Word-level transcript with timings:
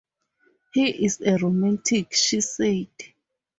"He 0.73 1.05
is 1.05 1.21
a 1.21 1.37
romantic," 1.37 2.11
she 2.15 2.41
said. 2.41 2.87